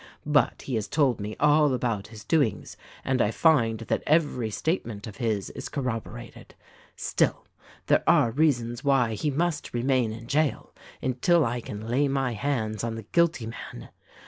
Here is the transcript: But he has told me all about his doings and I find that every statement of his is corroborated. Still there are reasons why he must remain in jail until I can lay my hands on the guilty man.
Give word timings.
But 0.25 0.63
he 0.63 0.73
has 0.73 0.87
told 0.87 1.19
me 1.19 1.35
all 1.39 1.75
about 1.75 2.07
his 2.07 2.23
doings 2.23 2.75
and 3.05 3.21
I 3.21 3.29
find 3.29 3.81
that 3.81 4.01
every 4.07 4.49
statement 4.49 5.05
of 5.05 5.17
his 5.17 5.51
is 5.51 5.69
corroborated. 5.69 6.55
Still 6.95 7.45
there 7.85 8.03
are 8.07 8.31
reasons 8.31 8.83
why 8.83 9.13
he 9.13 9.29
must 9.29 9.75
remain 9.75 10.11
in 10.11 10.25
jail 10.25 10.73
until 11.03 11.45
I 11.45 11.61
can 11.61 11.87
lay 11.87 12.07
my 12.07 12.31
hands 12.33 12.83
on 12.83 12.95
the 12.95 13.03
guilty 13.03 13.45
man. 13.45 13.89